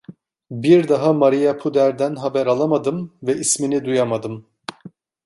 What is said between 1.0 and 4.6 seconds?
Maria Puder'den haber alamadım ve ismini duyamadım.